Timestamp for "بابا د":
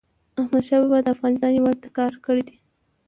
0.81-1.07